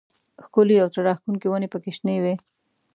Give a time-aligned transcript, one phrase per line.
[0.43, 2.35] ښکلې او زړه راښکونکې ونې پکې شنې وې.